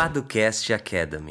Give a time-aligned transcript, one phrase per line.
[0.00, 1.30] Paducast Academy.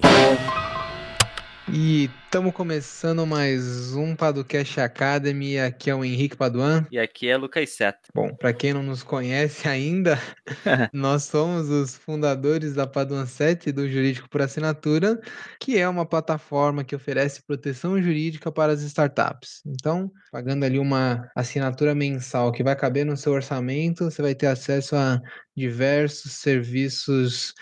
[1.73, 5.57] E estamos começando mais um Paducast Academy.
[5.57, 6.85] Aqui é o Henrique Paduan.
[6.91, 8.09] E aqui é Lucas Seta.
[8.13, 10.19] Bom, para quem não nos conhece ainda,
[10.93, 15.19] nós somos os fundadores da Paduan 7 do Jurídico por Assinatura,
[15.59, 19.63] que é uma plataforma que oferece proteção jurídica para as startups.
[19.65, 24.45] Então, pagando ali uma assinatura mensal que vai caber no seu orçamento, você vai ter
[24.45, 25.19] acesso a
[25.57, 27.55] diversos serviços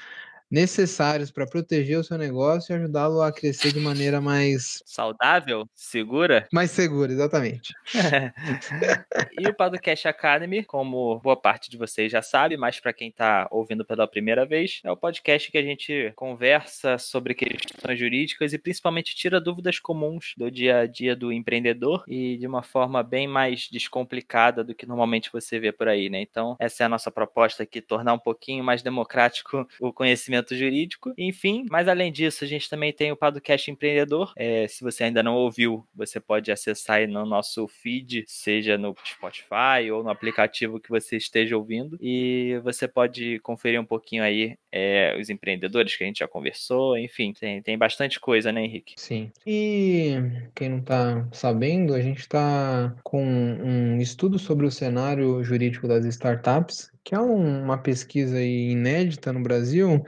[0.50, 6.48] necessários para proteger o seu negócio e ajudá-lo a crescer de maneira mais saudável, segura,
[6.52, 7.74] mais segura, exatamente.
[9.40, 13.48] e o Podcast Academy, como boa parte de vocês já sabe, mas para quem está
[13.52, 18.58] ouvindo pela primeira vez, é o podcast que a gente conversa sobre questões jurídicas e
[18.58, 23.28] principalmente tira dúvidas comuns do dia a dia do empreendedor e de uma forma bem
[23.28, 26.22] mais descomplicada do que normalmente você vê por aí, né?
[26.22, 30.56] Então, essa é a nossa proposta aqui, tornar um pouquinho mais democrático o conhecimento conhecimento
[30.56, 31.14] jurídico.
[31.18, 34.34] Enfim, mas além disso, a gente também tem o Podcast Empreendedor.
[34.38, 38.96] É, se você ainda não ouviu, você pode acessar aí no nosso feed, seja no
[39.06, 41.98] Spotify ou no aplicativo que você esteja ouvindo.
[42.02, 46.98] E você pode conferir um pouquinho aí é, os empreendedores que a gente já conversou.
[46.98, 48.94] Enfim, tem, tem bastante coisa, né, Henrique?
[48.98, 49.32] Sim.
[49.46, 50.16] E
[50.54, 56.06] quem não está sabendo, a gente está com um estudo sobre o cenário jurídico das
[56.06, 60.04] startups que é uma pesquisa inédita no Brasil,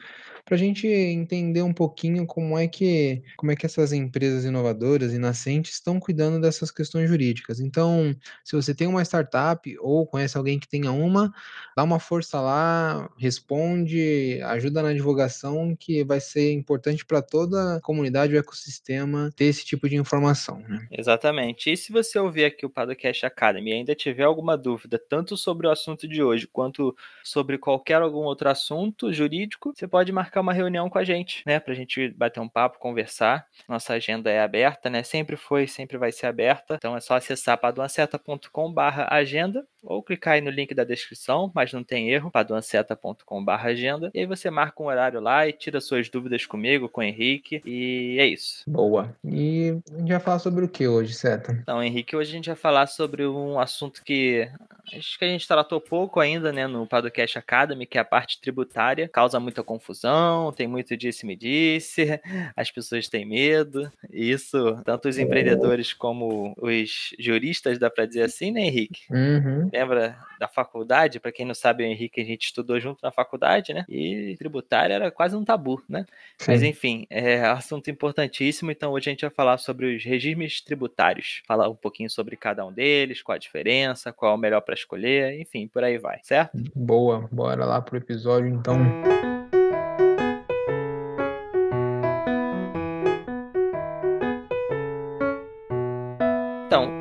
[0.50, 5.14] para a gente entender um pouquinho como é que como é que essas empresas inovadoras
[5.14, 7.60] e nascentes estão cuidando dessas questões jurídicas.
[7.60, 11.32] Então, se você tem uma startup ou conhece alguém que tenha uma,
[11.78, 17.82] dá uma força lá, responde, ajuda na divulgação, que vai ser importante para toda a
[17.82, 20.64] comunidade, o ecossistema ter esse tipo de informação.
[20.68, 20.88] Né?
[20.92, 21.72] Exatamente.
[21.72, 25.68] E se você ouvir aqui o Podcast Academy e ainda tiver alguma dúvida, tanto sobre
[25.68, 30.42] o assunto de hoje quanto sobre qualquer algum outro assunto jurídico, você pode marcar marcar
[30.42, 31.60] uma reunião com a gente, né?
[31.60, 33.46] Pra gente bater um papo, conversar.
[33.68, 35.04] Nossa agenda é aberta, né?
[35.04, 36.76] Sempre foi, sempre vai ser aberta.
[36.76, 41.72] Então é só acessar paduanceta.com barra agenda ou clicar aí no link da descrição, mas
[41.72, 44.12] não tem erro, paduanceta.com barra agenda.
[44.14, 47.62] E aí você marca um horário lá e tira suas dúvidas comigo, com o Henrique.
[47.66, 48.64] E é isso.
[48.68, 49.16] Boa.
[49.24, 51.52] E a gente vai falar sobre o que hoje, Seta?
[51.62, 54.50] Então, Henrique, hoje a gente vai falar sobre um assunto que
[54.98, 58.40] acho que a gente tratou pouco ainda, né, no Podcast Academy, que é a parte
[58.42, 59.08] tributária.
[59.08, 62.20] Causa muita confusão tem muito disse-me-disse,
[62.56, 63.92] as pessoas têm medo.
[64.12, 69.02] Isso, tanto os empreendedores como os juristas, dá para dizer assim, né, Henrique?
[69.10, 69.70] Uhum.
[69.72, 71.20] Lembra da faculdade?
[71.20, 73.86] Para quem não sabe, o Henrique, a gente estudou junto na faculdade, né?
[73.90, 76.06] E tributário era quase um tabu, né?
[76.38, 76.52] Sim.
[76.52, 78.72] Mas enfim, é assunto importantíssimo.
[78.72, 82.66] Então hoje a gente vai falar sobre os regimes tributários, falar um pouquinho sobre cada
[82.66, 86.20] um deles, qual a diferença, qual é o melhor para escolher, enfim, por aí vai,
[86.24, 86.58] certo?
[86.76, 88.80] Boa, bora lá pro episódio então.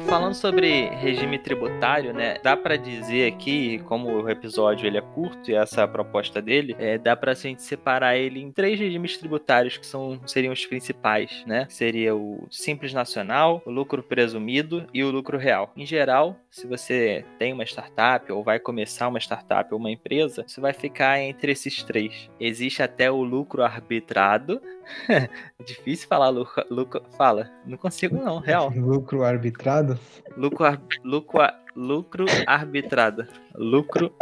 [0.06, 5.50] Falando sobre regime tributário, né, dá para dizer aqui, como o episódio ele é curto
[5.50, 8.78] e essa é a proposta dele, é, dá para a gente separar ele em três
[8.78, 11.66] regimes tributários que são seriam os principais, né?
[11.68, 15.72] Seria o simples nacional, o lucro presumido e o lucro real.
[15.76, 20.44] Em geral, se você tem uma startup ou vai começar uma startup ou uma empresa,
[20.46, 22.30] você vai ficar entre esses três.
[22.40, 24.60] Existe até o lucro arbitrado.
[25.64, 28.70] difícil falar lucro, lucro, fala, não consigo não, real.
[28.74, 29.67] lucro arbitrado?
[30.36, 30.66] Lucro,
[31.04, 31.42] lucro,
[31.76, 33.26] lucro arbitrado.
[33.54, 34.12] Lucro.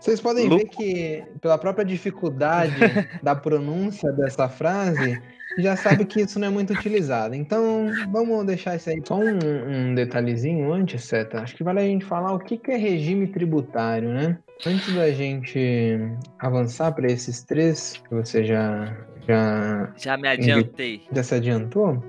[0.00, 0.66] Vocês podem lucro.
[0.66, 2.74] ver que, pela própria dificuldade
[3.22, 5.20] da pronúncia dessa frase,
[5.58, 7.34] já sabe que isso não é muito utilizado.
[7.34, 9.02] Então, vamos deixar isso aí.
[9.04, 11.42] Só um, um detalhezinho antes, Seta.
[11.42, 14.38] Acho que vale a gente falar o que, que é regime tributário, né?
[14.66, 15.98] Antes da gente
[16.38, 18.96] avançar para esses três, que você já.
[19.28, 21.02] Já, já me adiantei.
[21.12, 22.02] Já se adiantou?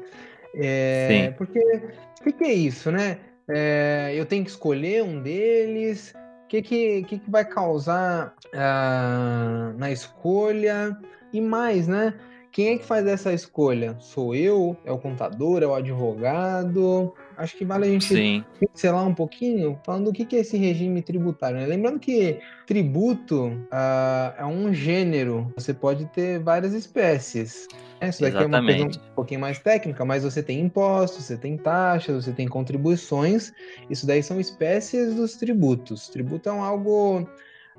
[0.55, 1.33] É.
[1.37, 3.17] Porque o que, que, é isso, né?
[3.49, 6.13] É, eu tenho que escolher um deles.
[6.45, 10.97] O que, que, que, que vai causar uh, na escolha?
[11.31, 12.13] E mais, né?
[12.51, 13.95] Quem é que faz essa escolha?
[13.99, 14.75] Sou eu?
[14.83, 15.63] É o contador?
[15.63, 17.13] É o advogado?
[17.37, 18.43] Acho que vale a gente Sim.
[18.59, 21.57] pincelar um pouquinho falando o que é esse regime tributário.
[21.57, 21.65] Né?
[21.65, 27.69] Lembrando que tributo uh, é um gênero, você pode ter várias espécies.
[28.01, 28.71] Isso daqui Exatamente.
[28.71, 32.31] é uma coisa um pouquinho mais técnica, mas você tem impostos, você tem taxas, você
[32.31, 33.53] tem contribuições.
[33.89, 36.09] Isso daí são espécies dos tributos.
[36.09, 37.27] Tributo é um algo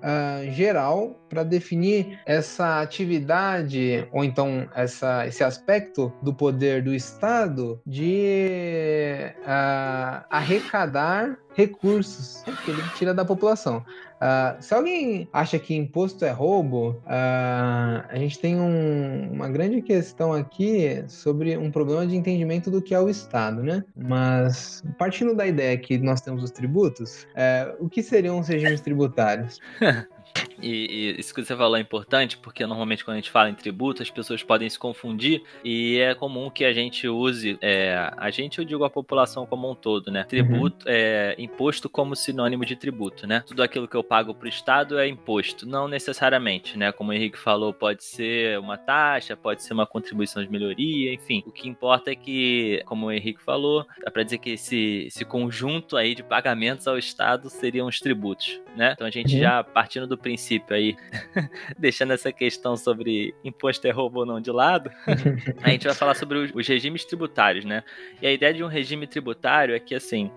[0.03, 7.81] uh, geral para definir essa atividade ou então essa, esse aspecto do poder do Estado
[7.87, 13.85] de uh, arrecadar recursos que ele tira da população.
[14.23, 19.83] Uh, se alguém acha que imposto é roubo, uh, a gente tem um, uma grande
[19.83, 23.85] questão aqui sobre um problema de entendimento do que é o Estado, né?
[23.97, 28.81] Mas partindo da ideia que nós temos os tributos, uh, o que seriam os regimes
[28.81, 29.59] tributários?
[30.63, 33.55] E, e, isso que você falou é importante, porque normalmente quando a gente fala em
[33.55, 38.31] tributo, as pessoas podem se confundir e é comum que a gente use, é, a
[38.31, 40.25] gente, eu digo a população como um todo, né?
[40.25, 40.93] Tributo, uhum.
[40.95, 43.43] é, imposto como sinônimo de tributo, né?
[43.47, 46.93] Tudo aquilo que eu pago para o Estado é imposto, não necessariamente, né?
[46.93, 51.43] Como o Henrique falou, pode ser uma taxa, pode ser uma contribuição de melhoria, enfim.
[51.47, 55.25] O que importa é que, como o Henrique falou, dá para dizer que esse, esse
[55.25, 58.93] conjunto aí de pagamentos ao Estado seriam os tributos, né?
[58.93, 59.41] Então a gente uhum.
[59.41, 60.97] já partindo do princípio aí,
[61.79, 64.91] deixando essa questão sobre imposto é roubo ou não de lado,
[65.63, 67.83] a gente vai falar sobre os regimes tributários, né?
[68.21, 70.31] E a ideia de um regime tributário é que, assim,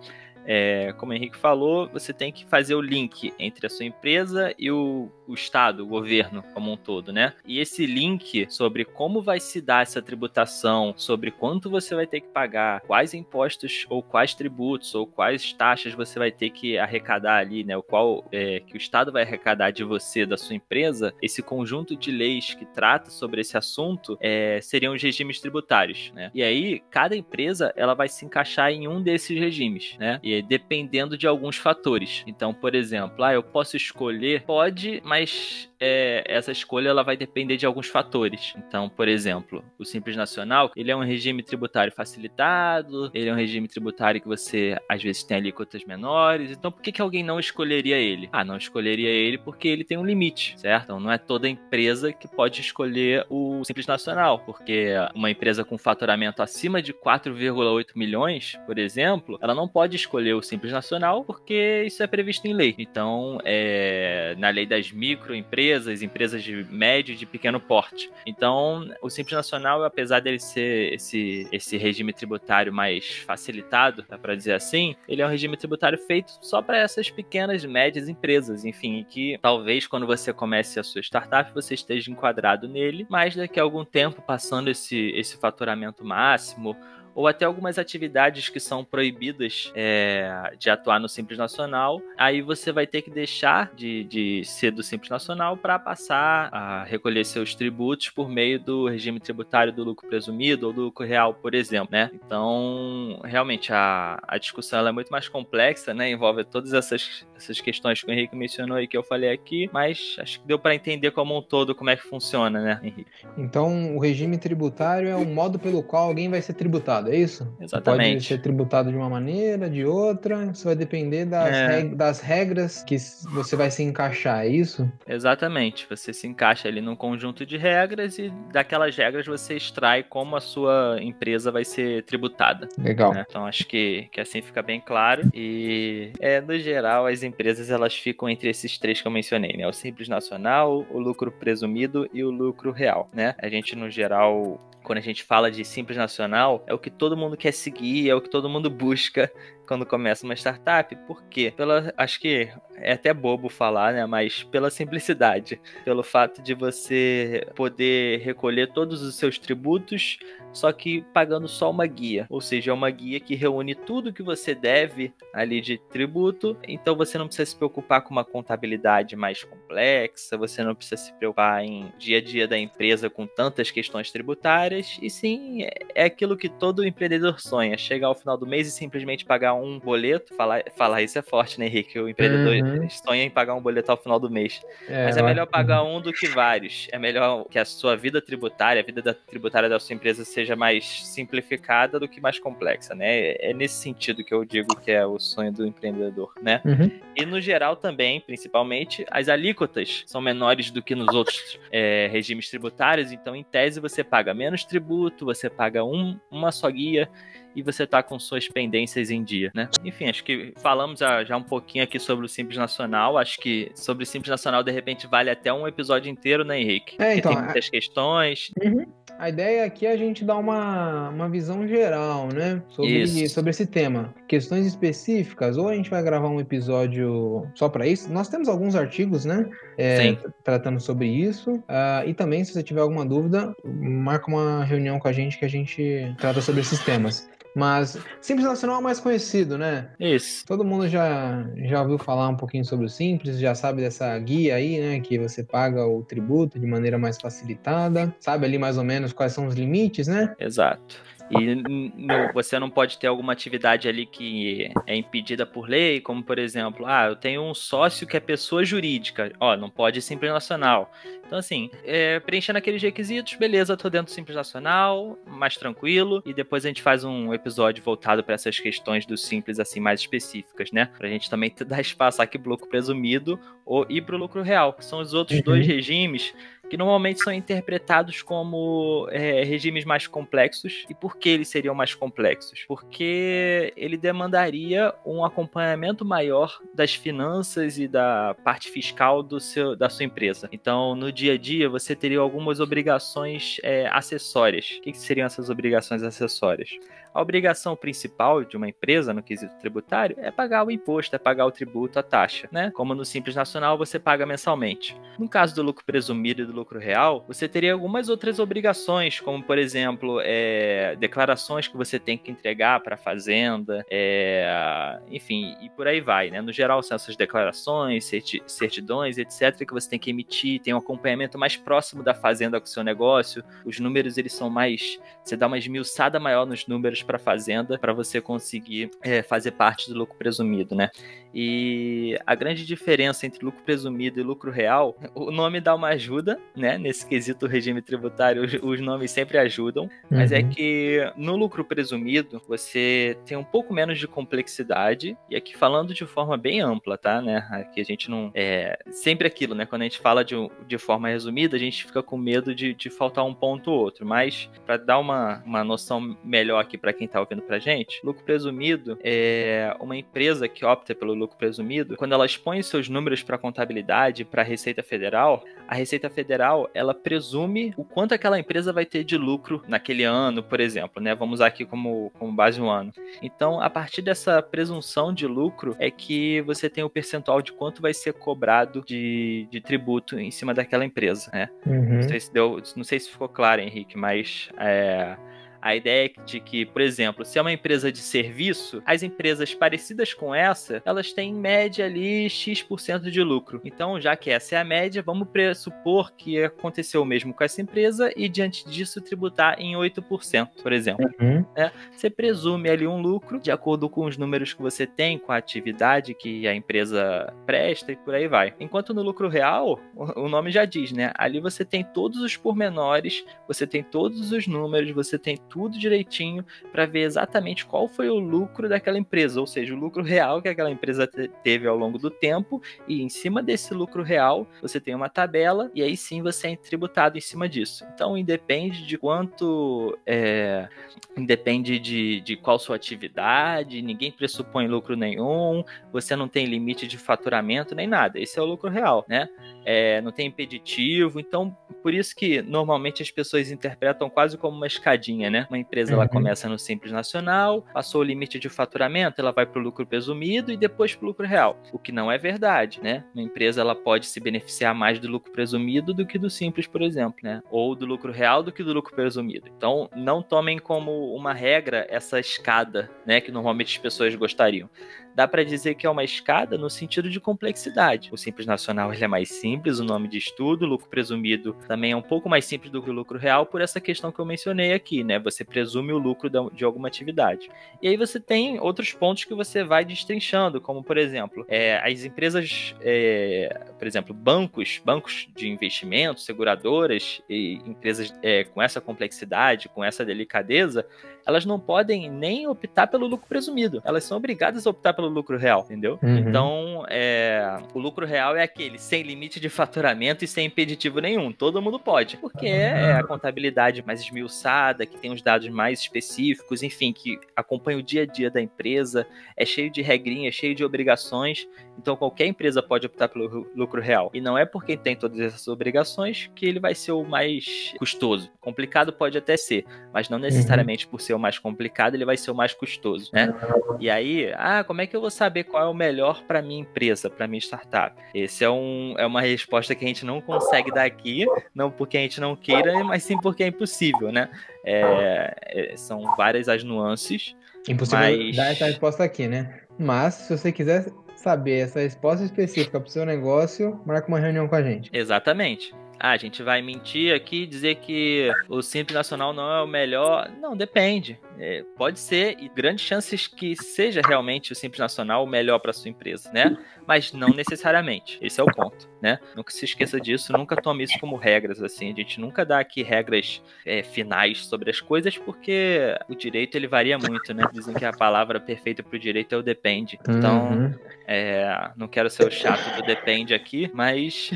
[0.46, 4.54] é, como o Henrique falou, você tem que fazer o link entre a sua empresa
[4.58, 7.34] e o, o, Estado, o governo como um todo, né?
[7.46, 12.22] E esse link sobre como vai se dar essa tributação, sobre quanto você vai ter
[12.22, 17.38] que pagar, quais impostos ou quais tributos ou quais taxas você vai ter que arrecadar
[17.38, 17.76] ali, né?
[17.76, 21.96] O qual é, que o Estado vai arrecadar de você, da sua empresa, esse conjunto
[21.96, 26.32] de leis que trata sobre esse assunto é, seriam os regimes tributários, né?
[26.34, 30.20] E aí, cada empresa ela vai se encaixar em um desses regimes, né?
[30.22, 32.24] E dependendo de alguns fatores.
[32.28, 37.58] Então, por exemplo, ah, eu posso escolher, pode, mas é, essa escolha ela vai depender
[37.58, 38.56] de alguns fatores.
[38.58, 43.36] Então, por exemplo, o Simples Nacional, ele é um regime tributário facilitado, ele é um
[43.36, 46.52] regime tributário que você às vezes tem alíquotas menores.
[46.52, 48.28] Então, por que, que alguém não escolheria ele?
[48.32, 50.86] Ah, não escolheria ele porque ele tem um limite, certo?
[50.86, 55.78] Então, não é toda empresa que pode escolher o Simples Nacional, porque uma empresa com
[55.78, 61.84] faturamento acima de 4,8 milhões, por exemplo, ela não pode escolher o Simples Nacional porque
[61.86, 62.74] isso é previsto em lei.
[62.80, 68.10] Então, é, na lei das microempresas, empresas, empresas de médio e de pequeno porte.
[68.26, 74.36] Então, o Simples Nacional, apesar dele ser esse, esse regime tributário mais facilitado, dá para
[74.36, 78.64] dizer assim, ele é um regime tributário feito só para essas pequenas e médias empresas,
[78.64, 83.60] enfim, que talvez quando você comece a sua startup você esteja enquadrado nele, mas daqui
[83.60, 86.76] a algum tempo, passando esse, esse faturamento máximo,
[87.16, 92.74] ou até algumas atividades que são proibidas é, de atuar no Simples Nacional, aí você
[92.74, 97.56] vai ter que deixar de, de ser do Simples Nacional para passar a recolher seus
[97.56, 101.90] tributos por meio do regime tributário do lucro presumido ou do lucro real, por exemplo,
[101.92, 102.12] né?
[102.14, 106.10] Então, realmente, a, a discussão é muito mais complexa, né?
[106.12, 110.18] Envolve todas essas, essas questões que o Henrique mencionou e que eu falei aqui, mas
[110.20, 113.06] acho que deu para entender como um todo como é que funciona, né, Henrique?
[113.38, 117.16] Então, o regime tributário é o modo pelo qual alguém vai ser tributado tributado, é
[117.16, 117.56] isso?
[117.60, 118.14] Exatamente.
[118.14, 121.68] Pode ser tributado de uma maneira, de outra, isso vai depender das, é.
[121.68, 122.98] reg das regras que
[123.32, 124.92] você vai se encaixar, é isso?
[125.08, 130.36] Exatamente, você se encaixa ali num conjunto de regras e daquelas regras você extrai como
[130.36, 132.68] a sua empresa vai ser tributada.
[132.78, 133.14] Legal.
[133.14, 133.26] Né?
[133.28, 137.96] Então acho que, que assim fica bem claro e é, no geral as empresas elas
[137.96, 139.68] ficam entre esses três que eu mencionei, né?
[139.68, 143.36] O simples nacional, o lucro presumido e o lucro real, né?
[143.38, 147.18] A gente no geral quando a gente fala de simples nacional, é o que todo
[147.18, 149.32] mundo quer seguir, é o que todo mundo busca
[149.66, 150.96] quando começa uma startup.
[151.08, 151.54] Por quê?
[151.56, 154.06] Pela, acho que é até bobo falar, né?
[154.06, 160.18] Mas pela simplicidade, pelo fato de você poder recolher todos os seus tributos,
[160.52, 162.26] só que pagando só uma guia.
[162.30, 166.58] Ou seja, é uma guia que reúne tudo que você deve ali de tributo.
[166.68, 171.14] Então você não precisa se preocupar com uma contabilidade mais complexa, você não precisa se
[171.14, 174.98] preocupar em dia a dia da empresa com tantas questões tributárias.
[175.02, 178.72] E sim, é, é aquilo que todo empreendedor sonha: chegar ao final do mês e
[178.72, 180.34] simplesmente pagar um boleto.
[180.36, 182.00] Falar, falar isso é forte, né, Henrique?
[182.00, 182.90] O empreendedor uhum.
[182.90, 184.62] sonha em pagar um boleto ao final do mês.
[184.88, 186.88] É, Mas é melhor pagar um do que vários.
[186.92, 190.56] É melhor que a sua vida tributária, a vida da tributária da sua empresa seja
[190.56, 193.36] mais simplificada do que mais complexa, né?
[193.40, 196.62] É nesse sentido que eu digo que é o sonho do empreendedor, né?
[196.66, 196.92] Uhum.
[197.16, 202.50] E no geral também, principalmente, as alíquotas são menores do que nos outros é, regimes
[202.50, 207.10] tributários, então em tese você paga menos tributo, você paga um, uma só guia
[207.56, 209.70] e você tá com suas pendências em dia, né?
[209.84, 213.18] Enfim, acho que falamos já um pouquinho aqui sobre o Simples Nacional.
[213.18, 216.96] Acho que sobre o Simples Nacional, de repente, vale até um episódio inteiro, né, Henrique?
[217.00, 217.34] É, então.
[217.34, 218.52] tem muitas questões.
[218.62, 218.86] Uhum.
[219.18, 222.62] A ideia aqui é a gente dar uma, uma visão geral, né?
[222.68, 224.14] Sobre, sobre esse tema.
[224.28, 228.12] Questões específicas, ou a gente vai gravar um episódio só para isso.
[228.12, 229.50] Nós temos alguns artigos, né?
[229.78, 231.54] É, tratando sobre isso.
[231.54, 235.46] Uh, e também, se você tiver alguma dúvida, marca uma reunião com a gente que
[235.46, 237.30] a gente trata sobre esses temas.
[237.56, 239.90] Mas Simples Nacional é mais conhecido, né?
[240.00, 240.46] Isso.
[240.46, 244.56] Todo mundo já, já ouviu falar um pouquinho sobre o Simples, já sabe dessa guia
[244.56, 245.00] aí, né?
[245.00, 249.32] Que você paga o tributo de maneira mais facilitada, sabe ali mais ou menos quais
[249.32, 250.36] são os limites, né?
[250.38, 251.02] Exato.
[251.30, 256.24] E no, você não pode ter alguma atividade ali que é impedida por lei, como
[256.24, 260.32] por exemplo, ah, eu tenho um sócio que é pessoa jurídica, ó, não pode Simples
[260.32, 260.92] Nacional.
[261.26, 266.34] Então, assim, é, preenchendo aqueles requisitos, beleza, tô dentro do Simples Nacional, mais tranquilo, e
[266.34, 270.72] depois a gente faz um episódio voltado para essas questões do Simples, assim, mais específicas,
[270.72, 270.90] né?
[270.98, 274.86] Pra gente também dar espaço aqui pro lucro presumido ou ir pro lucro real, que
[274.86, 275.46] são os outros uhum.
[275.46, 276.34] dois regimes
[276.70, 280.86] que normalmente são interpretados como é, regimes mais complexos.
[280.90, 282.66] E por que eles seriam mais complexos?
[282.68, 289.90] Porque ele demandaria um acompanhamento maior das finanças e da parte fiscal do seu, da
[289.90, 290.50] sua empresa.
[290.52, 294.78] Então, no dia a dia, você teria algumas obrigações é, acessórias.
[294.78, 296.70] O que, que seriam essas obrigações acessórias?
[297.16, 301.46] A obrigação principal de uma empresa no quesito tributário é pagar o imposto, é pagar
[301.46, 302.72] o tributo, a taxa, né?
[302.72, 304.94] Como no Simples Nacional você paga mensalmente.
[305.18, 309.44] No caso do lucro presumido e do lucro real, você teria algumas outras obrigações, como
[309.44, 315.70] por exemplo, é, declarações que você tem que entregar para a fazenda, é, enfim, e
[315.70, 316.42] por aí vai, né?
[316.42, 318.10] No geral, são essas declarações,
[318.48, 322.66] certidões, etc, que você tem que emitir, tem um acompanhamento mais próximo da fazenda com
[322.66, 323.44] o seu negócio.
[323.66, 327.78] Os números eles são mais, você dá uma esmiuçada maior nos números para a fazenda
[327.78, 330.90] para você conseguir é, fazer parte do lucro presumido, né?
[331.36, 336.40] E a grande diferença entre lucro presumido e lucro real, o nome dá uma ajuda,
[336.56, 336.78] né?
[336.78, 340.50] Nesse quesito regime tributário, os, nomes sempre ajudam, mas é uhum.
[340.50, 345.94] é que no lucro presumido você tem um pouco menos de complexidade, e aqui falando
[345.94, 347.22] de forma bem ampla, tá?
[347.22, 347.46] Né?
[347.52, 348.32] Aqui a gente não.
[348.34, 349.66] É sempre aquilo, né?
[349.66, 352.90] Quando a gente fala de, de forma resumida, a gente fica com medo de, de
[352.90, 357.08] faltar um ponto ou outro, mas para dar uma, uma noção melhor aqui para quem
[357.08, 362.14] está ouvindo para gente, lucro presumido é uma empresa que opta pelo lucro presumido, quando
[362.14, 367.74] ela expõe seus números para contabilidade, para a Receita Federal, a Receita Federal ela presume
[367.78, 371.16] o quanto aquela empresa vai ter de lucro naquele ano, por exemplo, né?
[371.16, 372.92] Vamos usar aqui como, como base um ano.
[373.22, 377.82] Então, a partir dessa presunção de lucro é que você tem o percentual de quanto
[377.82, 381.50] vai ser cobrado de, de tributo em cima daquela empresa, né?
[381.66, 381.96] Uhum.
[381.96, 385.18] Não, sei se deu, não sei se ficou claro, Henrique, mas é,
[385.66, 389.56] a ideia é de que, por exemplo, se é uma empresa de serviço, as empresas
[389.56, 393.60] parecidas com essa, elas têm em média ali X% de lucro.
[393.66, 397.64] Então, já que essa é a média, vamos pressupor que aconteceu o mesmo com essa
[397.64, 401.10] empresa e diante disso tributar em 8%, por exemplo.
[401.20, 401.44] Uhum.
[401.56, 405.32] É, você presume ali um lucro de acordo com os números que você tem, com
[405.32, 408.54] a atividade que a empresa presta e por aí vai.
[408.60, 411.12] Enquanto no lucro real, o nome já diz, né?
[411.16, 416.46] Ali você tem todos os pormenores, você tem todos os números, você tem tudo direitinho
[416.70, 420.50] para ver exatamente qual foi o lucro daquela empresa, ou seja, o lucro real que
[420.50, 424.94] aquela empresa teve ao longo do tempo, e em cima desse lucro real você tem
[424.94, 427.86] uma tabela e aí sim você é tributado em cima disso.
[427.94, 430.68] Então independe de quanto, é,
[431.16, 436.98] independe de, de qual sua atividade, ninguém pressupõe lucro nenhum, você não tem limite de
[436.98, 438.20] faturamento nem nada.
[438.20, 439.30] Esse é o lucro real, né?
[439.64, 444.68] É, não tem impeditivo, então por isso que normalmente as pessoas interpretam quase como uma
[444.68, 445.45] escadinha, né?
[445.50, 446.02] Uma empresa uhum.
[446.02, 449.86] ela começa no Simples Nacional, passou o limite de faturamento, ela vai para o lucro
[449.86, 451.62] presumido e depois para o lucro real.
[451.72, 453.04] O que não é verdade, né?
[453.14, 456.82] Uma empresa ela pode se beneficiar mais do lucro presumido do que do Simples, por
[456.82, 457.42] exemplo, né?
[457.50, 459.50] Ou do lucro real do que do lucro presumido.
[459.56, 463.22] Então, não tomem como uma regra essa escada, né?
[463.22, 464.70] Que normalmente as pessoas gostariam
[465.16, 468.10] dá para dizer que é uma escada no sentido de complexidade.
[468.12, 471.96] O Simples Nacional é mais simples, o nome de estudo, o lucro presumido também é
[471.96, 474.74] um pouco mais simples do que o lucro real por essa questão que eu mencionei
[474.74, 475.18] aqui, né?
[475.20, 477.50] Você presume o lucro de alguma atividade.
[477.82, 482.04] E aí você tem outros pontos que você vai destrinchando, como por exemplo, é, as
[482.04, 489.70] empresas, é, por exemplo, bancos, bancos de investimentos, seguradoras e empresas é, com essa complexidade,
[489.70, 490.86] com essa delicadeza,
[491.26, 493.82] elas não podem nem optar pelo lucro presumido.
[493.84, 495.98] Elas são obrigadas a optar pelo lucro real, entendeu?
[496.02, 496.18] Uhum.
[496.18, 501.32] Então, é, o lucro real é aquele sem limite de faturamento e sem impeditivo nenhum.
[501.32, 506.62] Todo mundo pode, porque é a contabilidade mais esmiuçada, que tem os dados mais específicos,
[506.62, 510.64] enfim, que acompanha o dia a dia da empresa, é cheio de regrinhas, cheio de
[510.64, 511.48] obrigações.
[511.78, 514.12] Então, qualquer empresa pode optar pelo lucro real.
[514.14, 518.32] E não é porque tem todas essas obrigações que ele vai ser o mais custoso.
[518.40, 520.92] Complicado pode até ser, mas não necessariamente uhum.
[520.92, 523.34] por ser o mais complicado, ele vai ser o mais custoso, né?
[523.80, 526.62] E aí, ah, como é que eu vou saber qual é o melhor para minha
[526.62, 527.96] empresa, para minha startup?
[528.14, 531.98] Esse é, um, é uma resposta que a gente não consegue dar aqui, não porque
[531.98, 534.30] a gente não queira, mas sim porque é impossível, né?
[534.64, 535.36] É,
[535.74, 537.36] é, são várias as nuances
[537.68, 538.36] Impossível Mas...
[538.36, 539.62] dar essa resposta aqui, né?
[539.78, 544.48] Mas, se você quiser saber essa resposta específica para o seu negócio, marca uma reunião
[544.48, 544.90] com a gente.
[544.94, 545.74] Exatamente.
[546.00, 549.68] Ah, a gente vai mentir aqui e dizer que o Simples Nacional não é o
[549.68, 550.30] melhor.
[550.40, 551.20] Não, depende.
[551.38, 555.74] É, pode ser, e grandes chances que seja realmente o Simples Nacional o melhor para
[555.74, 556.58] sua empresa, né?
[556.88, 558.18] Mas não necessariamente.
[558.22, 559.20] Esse é o ponto, né?
[559.36, 561.92] Nunca se esqueça disso, nunca tome isso como regras, assim.
[561.92, 566.68] A gente nunca dá aqui regras é, finais sobre as coisas, porque o direito ele
[566.68, 567.44] varia muito, né?
[567.52, 570.00] Dizem que a palavra perfeita para o direito é o depende.
[570.08, 570.74] Então, uhum.
[571.08, 574.32] é, não quero ser o chato do depende aqui, mas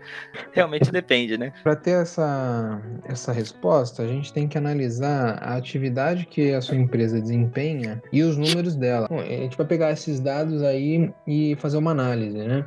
[0.52, 1.03] realmente depende,
[1.38, 1.52] né?
[1.62, 6.76] Para ter essa, essa resposta, a gente tem que analisar a atividade que a sua
[6.76, 9.06] empresa desempenha e os números dela.
[9.08, 12.64] Bom, a gente vai pegar esses dados aí e fazer uma análise, né?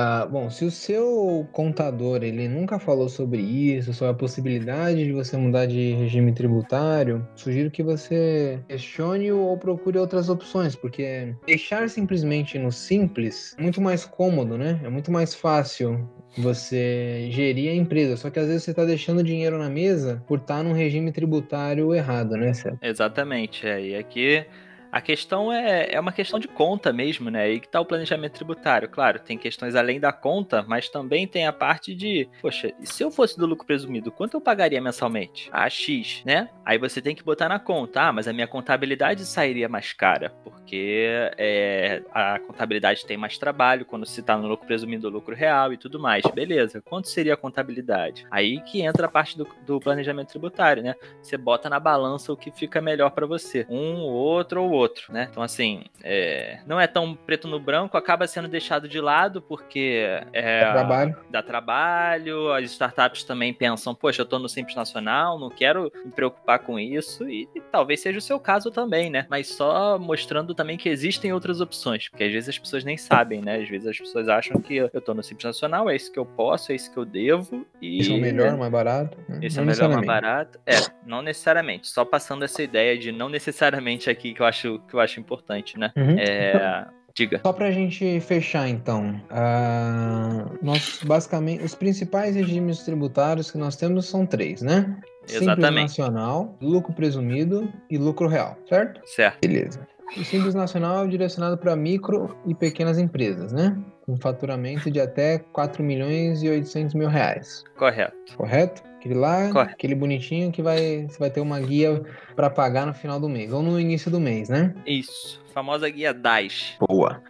[0.00, 5.10] Ah, bom, se o seu contador ele nunca falou sobre isso, sobre a possibilidade de
[5.10, 11.90] você mudar de regime tributário, sugiro que você questione ou procure outras opções, porque deixar
[11.90, 14.80] simplesmente no simples é muito mais cômodo, né?
[14.84, 18.16] É muito mais fácil você gerir a empresa.
[18.16, 21.10] Só que às vezes você está deixando dinheiro na mesa por estar tá num regime
[21.10, 22.78] tributário errado, né, Célio?
[22.80, 23.66] Exatamente.
[23.66, 23.84] É.
[23.84, 24.46] E aqui
[24.90, 27.42] a questão é, é uma questão de conta mesmo, né?
[27.42, 28.88] Aí que tá o planejamento tributário.
[28.88, 33.02] Claro, tem questões além da conta, mas também tem a parte de, poxa, e se
[33.02, 35.48] eu fosse do lucro presumido, quanto eu pagaria mensalmente?
[35.52, 36.48] Ah, X, né?
[36.64, 38.02] Aí você tem que botar na conta.
[38.02, 43.84] Ah, mas a minha contabilidade sairia mais cara, porque é, a contabilidade tem mais trabalho
[43.84, 46.24] quando se tá no lucro presumido, lucro real e tudo mais.
[46.34, 48.26] Beleza, quanto seria a contabilidade?
[48.30, 50.94] Aí que entra a parte do, do planejamento tributário, né?
[51.22, 53.66] Você bota na balança o que fica melhor para você.
[53.68, 54.77] Um, outro ou outro,
[55.10, 55.28] né?
[55.30, 60.04] Então, assim, é, não é tão preto no branco, acaba sendo deixado de lado porque
[60.32, 61.16] é, dá trabalho.
[61.30, 66.12] dá trabalho, as startups também pensam, poxa, eu tô no Simples Nacional, não quero me
[66.12, 69.26] preocupar com isso, e, e talvez seja o seu caso também, né?
[69.28, 73.40] Mas só mostrando também que existem outras opções, porque às vezes as pessoas nem sabem,
[73.40, 73.56] né?
[73.56, 76.26] Às vezes as pessoas acham que eu tô no Simples Nacional, é isso que eu
[76.26, 78.00] posso, é isso que eu devo, e...
[78.00, 79.18] Esse é o melhor, mais barato?
[79.42, 80.60] Esse não é o melhor, mais barato?
[80.66, 84.86] É, não necessariamente, só passando essa ideia de não necessariamente aqui que eu acho acho,
[84.86, 85.92] que eu acho importante, né?
[85.96, 86.16] Uhum.
[86.18, 87.40] É, diga.
[87.44, 89.20] Só pra gente fechar, então.
[89.30, 94.96] Uh, nós, basicamente, os principais regimes tributários que nós temos são três, né?
[95.28, 95.92] Exatamente.
[95.92, 99.00] Simples nacional, lucro presumido e lucro real, certo?
[99.04, 99.40] Certo.
[99.40, 99.86] Beleza.
[100.16, 103.76] O Simples Nacional é direcionado para micro e pequenas empresas, né?
[104.06, 107.62] Com faturamento de até 4 milhões e 800 mil reais.
[107.76, 108.16] Correto.
[108.34, 108.82] Correto?
[108.98, 109.72] Aquele lá, Correto.
[109.72, 112.02] aquele bonitinho que vai, você vai ter uma guia
[112.34, 114.74] para pagar no final do mês, ou no início do mês, né?
[114.84, 116.74] Isso, famosa guia DAS.
[116.80, 117.22] Boa.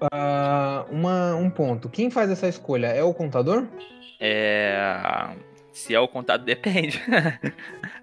[0.00, 1.88] Uh, uma, um ponto.
[1.88, 2.86] Quem faz essa escolha?
[2.86, 3.66] É o contador?
[4.20, 4.96] É.
[5.72, 7.02] Se é o contador, depende.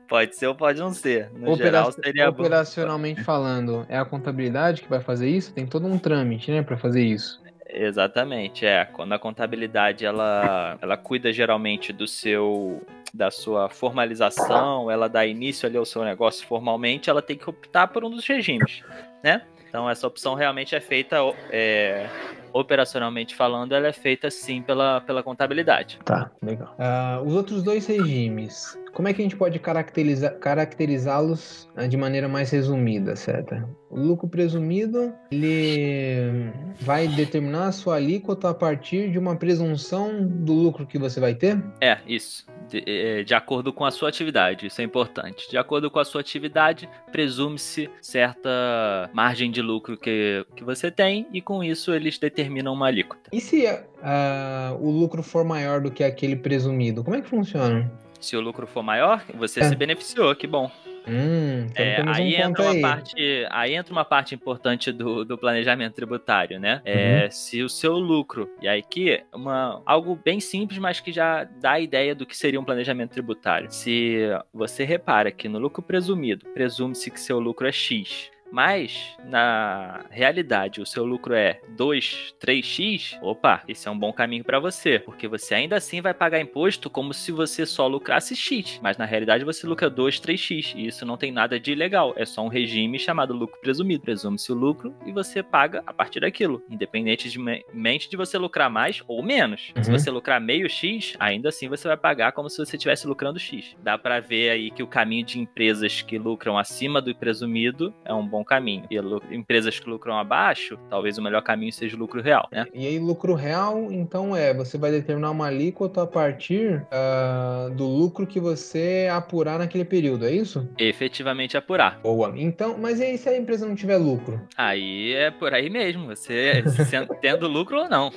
[0.07, 1.29] pode ser ou pode não ser.
[1.33, 3.25] No Opera geral, seria Operacionalmente bom.
[3.25, 5.53] falando, é a contabilidade que vai fazer isso?
[5.53, 7.41] Tem todo um trâmite, né, para fazer isso.
[7.71, 8.85] Exatamente, é.
[8.85, 12.81] Quando a contabilidade ela, ela cuida geralmente do seu
[13.13, 17.87] da sua formalização, ela dá início ali ao seu negócio formalmente, ela tem que optar
[17.87, 18.83] por um dos regimes,
[19.23, 19.43] né?
[19.67, 21.17] Então essa opção realmente é feita
[21.51, 22.07] é,
[22.53, 25.99] operacionalmente falando, ela é feita sim pela, pela contabilidade.
[26.03, 26.75] Tá, legal.
[26.77, 31.97] Uh, os outros dois regimes, como é que a gente pode caracterizar, caracterizá-los uh, de
[31.97, 33.55] maneira mais resumida, certo?
[33.89, 40.53] O lucro presumido, ele vai determinar a sua alíquota a partir de uma presunção do
[40.53, 41.61] lucro que você vai ter?
[41.81, 42.45] É, isso.
[42.67, 45.49] De, é, de acordo com a sua atividade, isso é importante.
[45.49, 51.27] De acordo com a sua atividade, presume-se certa margem de lucro que, que você tem
[51.33, 53.29] e com isso eles determinam determinam uma alíquota.
[53.31, 57.91] E se uh, o lucro for maior do que aquele presumido, como é que funciona?
[58.19, 59.63] Se o lucro for maior, você é.
[59.63, 60.71] se beneficiou, que bom.
[61.07, 62.81] Hum, então é, aí um entra uma aí.
[62.81, 66.81] parte, aí entra uma parte importante do, do planejamento tributário, né?
[66.85, 67.31] É, uhum.
[67.31, 71.71] Se o seu lucro e aí que uma algo bem simples, mas que já dá
[71.71, 73.71] a ideia do que seria um planejamento tributário.
[73.71, 74.19] Se
[74.53, 80.81] você repara que no lucro presumido presume-se que seu lucro é x mas, na realidade,
[80.81, 85.27] o seu lucro é 2, 3x, opa, esse é um bom caminho para você, porque
[85.27, 89.43] você ainda assim vai pagar imposto como se você só lucrasse x, mas na realidade
[89.43, 92.99] você lucra 2, 3x, e isso não tem nada de ilegal, é só um regime
[92.99, 94.03] chamado lucro presumido.
[94.03, 99.21] Presume-se o lucro e você paga a partir daquilo, independentemente de você lucrar mais ou
[99.23, 99.71] menos.
[99.75, 99.83] Uhum.
[99.83, 103.39] Se você lucrar meio x, ainda assim você vai pagar como se você estivesse lucrando
[103.39, 103.75] x.
[103.81, 108.13] Dá para ver aí que o caminho de empresas que lucram acima do presumido é
[108.13, 108.85] um bom bom caminho.
[108.89, 108.97] E
[109.35, 112.65] empresas que lucram abaixo, talvez o melhor caminho seja o lucro real, né?
[112.73, 117.85] E aí, lucro real, então é, você vai determinar uma alíquota a partir uh, do
[117.85, 120.67] lucro que você apurar naquele período, é isso?
[120.77, 121.99] Efetivamente apurar.
[122.01, 122.33] Boa.
[122.35, 124.41] Então, mas e aí se a empresa não tiver lucro?
[124.55, 126.63] Aí é por aí mesmo, você
[127.21, 128.11] tendo lucro ou não.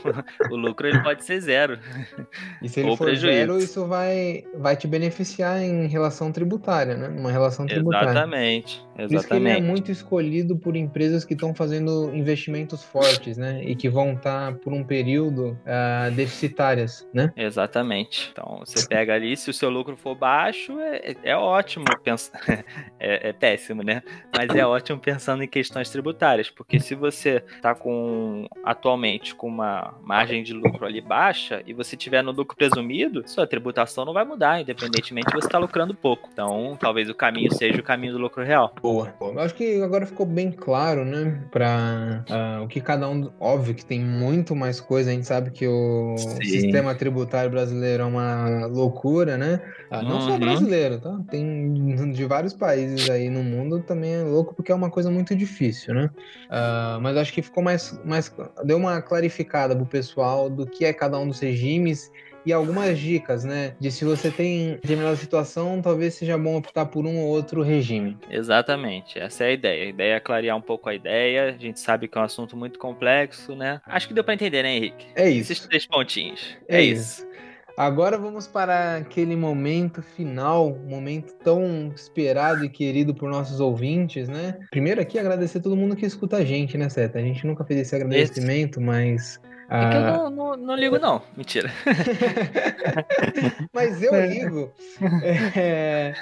[0.50, 1.78] O lucro ele pode ser zero.
[2.62, 3.36] E se ele ou for prejuízo.
[3.36, 7.08] zero, isso vai, vai te beneficiar em relação tributária, né?
[7.08, 8.10] Uma relação tributária.
[8.10, 8.82] Exatamente.
[8.98, 9.08] Exatamente.
[9.08, 13.62] Por isso que ele é muito escolhido por empresas que estão fazendo investimentos fortes, né?
[13.64, 17.32] E que vão estar tá, por um período uh, deficitárias, né?
[17.34, 18.28] Exatamente.
[18.30, 22.38] Então você pega ali, se o seu lucro for baixo, é, é ótimo pensar.
[23.00, 24.02] é, é, péssimo, né?
[24.36, 29.94] Mas é ótimo pensando em questões tributárias, porque se você está com atualmente com uma
[30.02, 34.24] margem de lucro ali baixa e você tiver no lucro presumido, sua tributação não vai
[34.24, 36.28] mudar, independentemente de você estar tá lucrando pouco.
[36.32, 38.74] Então, talvez o caminho seja o caminho do lucro real.
[38.80, 39.14] Boa.
[39.20, 41.44] Eu acho que agora ficou bem claro, né?
[41.50, 43.30] Para uh, o que cada um.
[43.38, 46.44] Óbvio que tem muito mais coisa, a gente sabe que o Sim.
[46.44, 49.60] sistema tributário brasileiro é uma loucura, né?
[49.90, 50.20] Ah, não uhum.
[50.20, 51.20] só brasileiro, tá?
[51.30, 55.34] Tem de vários países aí no mundo também é louco porque é uma coisa muito
[55.34, 56.10] difícil, né?
[56.46, 58.34] Uh, mas acho que ficou mais, mais.
[58.64, 62.10] Deu uma clarificada pro pessoal do que é cada um dos regimes
[62.44, 63.74] e algumas dicas, né?
[63.78, 68.16] De se você tem determinada situação, talvez seja bom optar por um ou outro regime.
[68.30, 69.84] Exatamente, essa é a ideia.
[69.84, 71.54] A ideia é clarear um pouco a ideia.
[71.54, 73.80] A gente sabe que é um assunto muito complexo, né?
[73.86, 75.06] Acho que deu para entender, né, Henrique?
[75.14, 75.52] É isso.
[75.52, 76.56] Esses três pontinhos.
[76.68, 77.22] É, é isso.
[77.22, 77.32] isso.
[77.76, 84.58] Agora vamos para aquele momento final, momento tão esperado e querido por nossos ouvintes, né?
[84.70, 87.18] Primeiro aqui agradecer a todo mundo que escuta a gente, né, Seta?
[87.18, 88.86] A gente nunca fez esse agradecimento, esse...
[88.86, 89.40] mas
[89.74, 90.12] é que eu ah.
[90.12, 91.22] não, não, não, ligo, não.
[91.36, 91.70] Mentira.
[93.72, 94.70] Mas eu ligo.
[95.54, 96.12] É...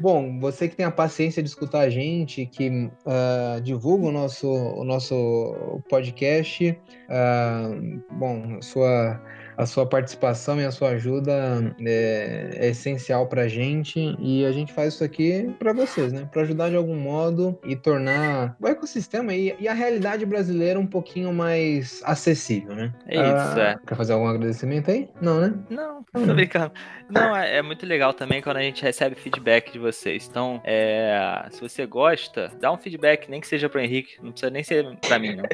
[0.00, 4.48] Bom, você que tem a paciência de escutar a gente, que uh, divulga o nosso,
[4.48, 9.20] o nosso podcast, uh, bom, sua
[9.56, 14.52] a sua participação e a sua ajuda é, é essencial para a gente e a
[14.52, 16.28] gente faz isso aqui para vocês, né?
[16.30, 20.86] Para ajudar de algum modo e tornar o ecossistema e, e, a realidade brasileira um
[20.86, 22.92] pouquinho mais acessível, né?
[23.06, 23.86] É isso, ah, é.
[23.86, 25.08] Quer fazer algum agradecimento aí?
[25.20, 25.54] Não, né?
[25.70, 26.72] Não, tô brincando.
[27.08, 30.26] Não, é, é, muito legal também quando a gente recebe feedback de vocês.
[30.28, 34.50] Então, é, se você gosta, dá um feedback, nem que seja pro Henrique, não precisa
[34.50, 35.44] nem ser para mim, não.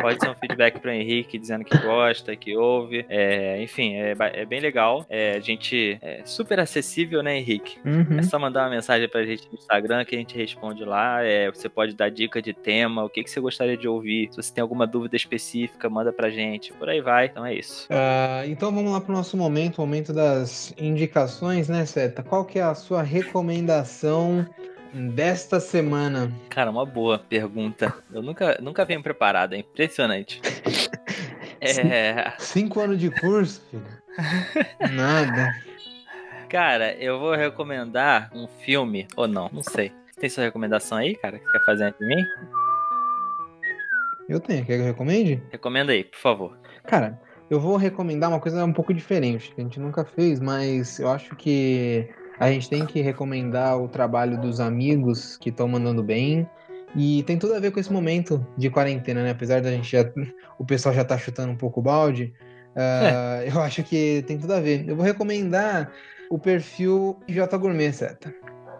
[0.00, 3.04] Pode ser um feedback pro Henrique dizendo que gosta, que ouve.
[3.08, 5.04] É, é, enfim, é, é, bem legal.
[5.08, 7.78] É, a gente é super acessível, né, Henrique?
[7.84, 8.18] Uhum.
[8.18, 11.22] É só mandar uma mensagem pra gente no Instagram que a gente responde lá.
[11.22, 14.28] É, você pode dar dica de tema, o que, que você gostaria de ouvir.
[14.30, 16.72] Se você tem alguma dúvida específica, manda pra gente.
[16.72, 17.26] Por aí vai.
[17.26, 17.86] Então é isso.
[17.90, 22.22] Uh, então vamos lá pro nosso momento, momento das indicações, né, Seta?
[22.22, 24.46] Qual que é a sua recomendação?
[24.94, 26.32] desta semana?
[26.48, 27.92] Cara, uma boa pergunta.
[28.12, 30.40] Eu nunca, nunca venho preparado, é impressionante.
[31.64, 32.32] É...
[32.38, 33.82] Cinco anos de curso, filho.
[34.92, 35.54] Nada.
[36.48, 39.92] Cara, eu vou recomendar um filme, ou não, não sei.
[40.06, 42.22] Você tem sua recomendação aí, cara, que quer fazer antes de mim?
[44.28, 45.42] Eu tenho, quer que eu recomende?
[45.50, 46.58] Recomenda aí, por favor.
[46.84, 50.98] Cara, eu vou recomendar uma coisa um pouco diferente, que a gente nunca fez, mas
[50.98, 56.02] eu acho que a gente tem que recomendar o trabalho dos amigos que estão mandando
[56.02, 56.48] bem
[56.96, 59.30] e tem tudo a ver com esse momento de quarentena, né?
[59.30, 60.04] Apesar da gente já.
[60.58, 62.32] O pessoal já tá chutando um pouco o balde.
[62.74, 63.48] Uh, é.
[63.52, 64.88] Eu acho que tem tudo a ver.
[64.88, 65.90] Eu vou recomendar
[66.30, 68.32] o perfil J Gourmet, certo?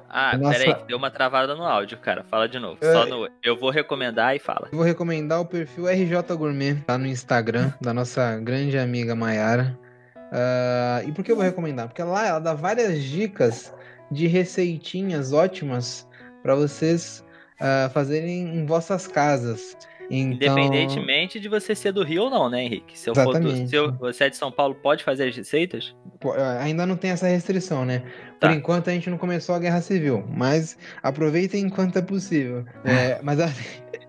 [0.08, 0.60] Ah, Nossa...
[0.60, 2.22] peraí, que deu uma travada no áudio, cara.
[2.22, 2.78] Fala de novo.
[2.80, 2.92] É...
[2.92, 3.28] Só no.
[3.42, 4.68] Eu vou recomendar e fala.
[4.70, 9.76] Eu vou recomendar o perfil RJ Gourmet, tá no Instagram, da nossa grande amiga Maiara.
[10.16, 11.88] Uh, e por que eu vou recomendar?
[11.88, 13.74] Porque lá ela dá várias dicas
[14.10, 16.08] de receitinhas ótimas
[16.42, 17.23] para vocês
[17.60, 19.76] uh, fazerem em vossas casas.
[20.10, 20.18] Então...
[20.18, 22.98] Independentemente de você ser do Rio ou não, né, Henrique?
[22.98, 25.94] Se, eu for do, se eu, você é de São Paulo, pode fazer as receitas?
[26.60, 28.02] Ainda não tem essa restrição, né?
[28.38, 28.48] Tá.
[28.48, 32.64] Por enquanto a gente não começou a guerra civil, mas aproveitem enquanto é possível.
[32.84, 33.52] É, mas ela,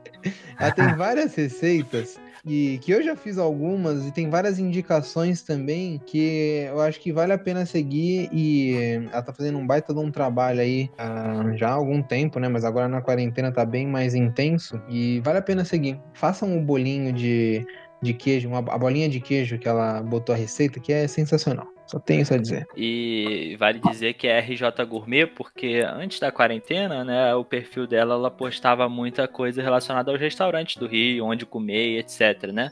[0.59, 5.99] ela tem várias receitas e que eu já fiz algumas e tem várias indicações também
[6.05, 8.75] que eu acho que vale a pena seguir e
[9.11, 12.47] ela tá fazendo um baita de um trabalho aí uh, já há algum tempo, né?
[12.47, 15.99] Mas agora na quarentena tá bem mais intenso e vale a pena seguir.
[16.13, 17.65] Façam um bolinho de,
[18.01, 21.74] de queijo, uma, a bolinha de queijo que ela botou a receita, que é sensacional.
[21.87, 22.67] Só tenho isso a dizer.
[22.75, 28.15] E vale dizer que é RJ Gourmet, porque antes da quarentena, né, o perfil dela,
[28.15, 32.71] ela postava muita coisa relacionada aos restaurantes do Rio, onde comer, etc, né?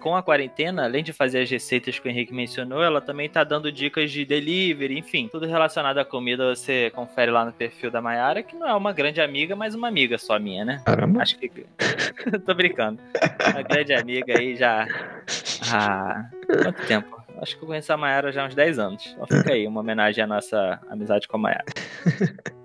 [0.00, 3.44] Com a quarentena, além de fazer as receitas que o Henrique mencionou, ela também tá
[3.44, 8.02] dando dicas de delivery, enfim, tudo relacionado à comida você confere lá no perfil da
[8.02, 10.82] Mayara, que não é uma grande amiga, mas uma amiga só minha, né?
[10.84, 11.22] Caramba.
[11.22, 11.48] Acho que.
[12.44, 13.00] Tô brincando.
[13.52, 14.88] Uma grande amiga aí já.
[15.72, 16.28] Ah,
[16.62, 17.19] quanto tempo?
[17.40, 19.06] Acho que eu conheço a Mayara já há uns 10 anos.
[19.14, 21.64] Então fica aí, uma homenagem à nossa amizade com a Mayara.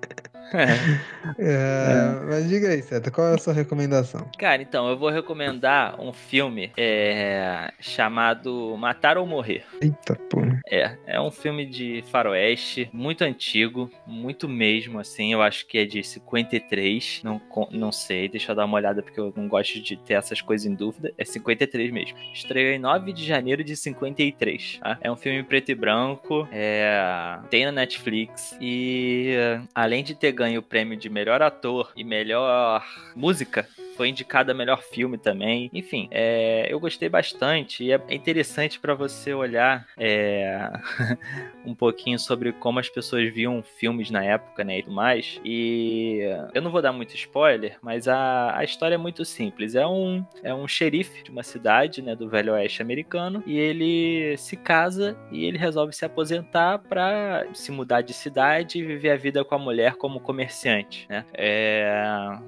[1.40, 4.30] É, mas diga aí, Seta, qual é a sua recomendação?
[4.38, 9.64] Cara, então, eu vou recomendar um filme é, chamado Matar ou Morrer.
[9.82, 10.60] Eita porra.
[10.70, 15.86] É, é um filme de faroeste, muito antigo, muito mesmo, assim, eu acho que é
[15.86, 19.98] de 53, não, não sei, deixa eu dar uma olhada porque eu não gosto de
[19.98, 22.18] ter essas coisas em dúvida, é 53 mesmo.
[22.34, 24.98] Estreou em 9 de janeiro de 53, tá?
[25.02, 29.36] É um filme preto e branco, é, tem na Netflix e
[29.74, 32.84] além de ter ganho o prêmio de melhor ator e melhor
[33.16, 35.70] música foi indicada a melhor filme também.
[35.74, 40.70] Enfim, é, eu gostei bastante e é interessante para você olhar é,
[41.66, 45.40] um pouquinho sobre como as pessoas viam filmes na época, né, e tudo mais.
[45.44, 46.20] E
[46.54, 49.76] eu não vou dar muito spoiler, mas a, a história é muito simples.
[49.76, 54.38] É um, é um xerife de uma cidade, né, do Velho Oeste americano, e ele
[54.38, 59.18] se casa e ele resolve se aposentar para se mudar de cidade e viver a
[59.18, 61.26] vida com a mulher como comerciante, né?
[61.34, 61.86] É,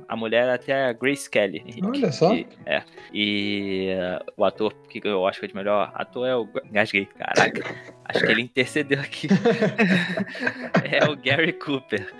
[0.08, 1.64] a mulher até a Grace Kelly.
[1.84, 2.34] Olha só.
[2.34, 2.82] E, é.
[3.14, 6.48] E uh, o ator que eu acho que é de melhor ator é o.
[6.72, 7.64] Gasguei, caraca.
[8.06, 9.28] Acho que ele intercedeu aqui.
[10.90, 12.12] é o Gary Cooper.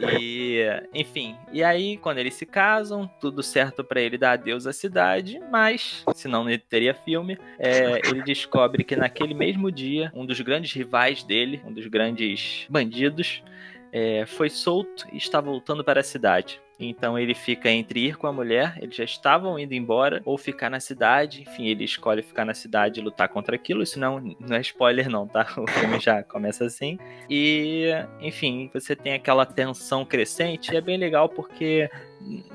[0.00, 0.60] E,
[0.92, 5.40] enfim, e aí quando eles se casam, tudo certo para ele dar adeus à cidade,
[5.52, 10.72] mas, senão não teria filme, é, ele descobre que naquele mesmo dia, um dos grandes
[10.72, 13.42] rivais dele, um dos grandes bandidos,
[13.94, 16.60] é, foi solto e está voltando para a cidade.
[16.80, 20.68] Então ele fica entre ir com a mulher, eles já estavam indo embora, ou ficar
[20.68, 21.42] na cidade.
[21.42, 23.84] Enfim, ele escolhe ficar na cidade e lutar contra aquilo.
[23.84, 25.46] Isso não, não é spoiler, não, tá?
[25.56, 26.98] O filme já começa assim.
[27.30, 30.72] E, enfim, você tem aquela tensão crescente.
[30.72, 31.88] E é bem legal porque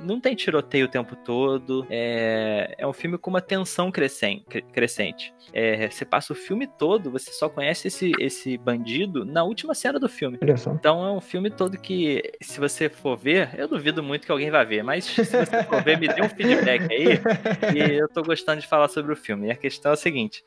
[0.03, 1.85] não tem tiroteio o tempo todo.
[1.89, 5.33] É, é um filme com uma tensão crescente.
[5.53, 9.99] É, você passa o filme todo, você só conhece esse, esse bandido na última cena
[9.99, 10.37] do filme.
[10.75, 14.51] Então é um filme todo que, se você for ver, eu duvido muito que alguém
[14.51, 17.19] vá ver, mas se você for ver, me dê um feedback aí.
[17.75, 19.47] e eu tô gostando de falar sobre o filme.
[19.47, 20.43] E a questão é a seguinte: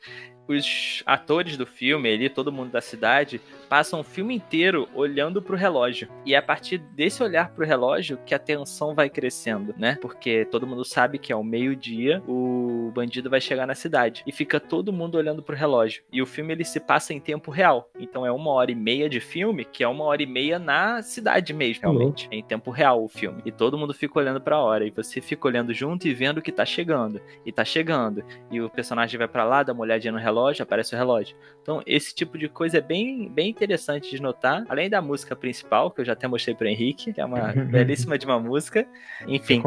[0.47, 5.55] os atores do filme ali, todo mundo da cidade, passam o filme inteiro olhando pro
[5.55, 6.07] relógio.
[6.25, 9.97] E é a partir desse olhar pro relógio que a tensão vai crescendo, né?
[10.01, 14.23] Porque todo mundo sabe que ao meio-dia o bandido vai chegar na cidade.
[14.27, 16.03] E fica todo mundo olhando pro relógio.
[16.11, 17.89] E o filme ele se passa em tempo real.
[17.97, 21.01] Então é uma hora e meia de filme, que é uma hora e meia na
[21.01, 22.27] cidade mesmo, realmente.
[22.31, 23.41] É em tempo real o filme.
[23.45, 24.85] E todo mundo fica olhando pra hora.
[24.85, 27.21] E você fica olhando junto e vendo que tá chegando.
[27.45, 28.23] E tá chegando.
[28.51, 31.35] E o personagem vai para lá, dá uma olhadinha no relógio relógio, aparece o relógio.
[31.61, 34.65] Então, esse tipo de coisa é bem, bem interessante de notar.
[34.67, 38.17] Além da música principal, que eu já até mostrei pro Henrique, que é uma belíssima
[38.17, 38.85] de uma música.
[39.25, 39.61] Enfim.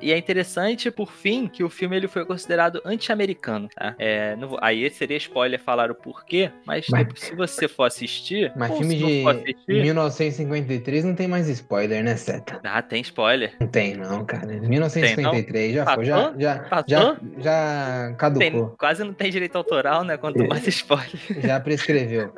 [0.00, 3.68] E é interessante, por fim, que o filme ele foi considerado anti-americano.
[3.74, 3.94] Tá?
[3.98, 8.52] É, não, aí seria spoiler falar o porquê, mas, mas se você for assistir.
[8.56, 12.60] Mas filme de assistir, 1953 não tem mais spoiler, né, Seta?
[12.64, 13.54] Ah, tem spoiler.
[13.60, 14.46] Não tem, não, cara.
[14.46, 15.84] 1953 tem, não?
[15.84, 16.04] já foi.
[16.04, 18.68] Já, já, já, já caducou.
[18.68, 20.16] Tem, quase não tem direito autoral, né?
[20.16, 20.46] Quanto é.
[20.46, 21.20] mais spoiler.
[21.42, 22.32] Já prescreveu.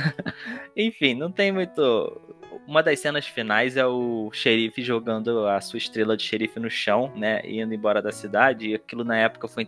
[0.76, 2.20] Enfim, não tem muito.
[2.66, 7.10] Uma das cenas finais é o xerife jogando a sua estrela de xerife no chão,
[7.16, 7.40] né?
[7.44, 8.68] Indo embora da cidade.
[8.68, 9.66] E aquilo na época foi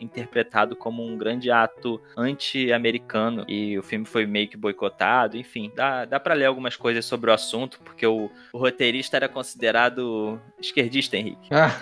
[0.00, 3.44] interpretado como um grande ato anti-americano.
[3.48, 5.36] E o filme foi meio que boicotado.
[5.36, 9.28] Enfim, dá, dá para ler algumas coisas sobre o assunto, porque o, o roteirista era
[9.28, 11.48] considerado esquerdista, Henrique.
[11.52, 11.80] Ah.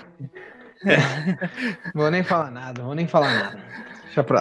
[1.94, 3.60] vou nem falar nada, vou nem falar nada.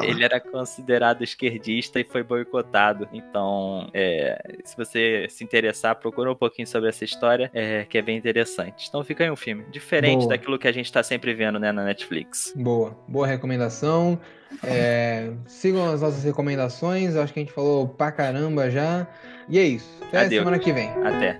[0.09, 3.07] Ele era considerado esquerdista e foi boicotado.
[3.11, 8.01] Então, é, se você se interessar, procura um pouquinho sobre essa história, é, que é
[8.01, 8.88] bem interessante.
[8.88, 9.65] Então fica aí um filme.
[9.71, 10.29] Diferente Boa.
[10.29, 12.53] daquilo que a gente tá sempre vendo né, na Netflix.
[12.55, 12.97] Boa.
[13.07, 14.19] Boa recomendação.
[14.63, 17.15] É, sigam as nossas recomendações.
[17.15, 19.07] Acho que a gente falou pra caramba já.
[19.49, 19.89] E é isso.
[20.07, 20.41] Até Adeus.
[20.41, 20.89] semana que vem.
[21.03, 21.39] Até.